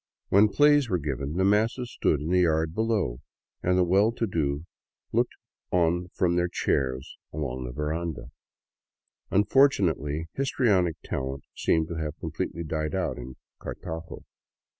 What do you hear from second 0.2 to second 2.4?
When plays were given, the masses stood in the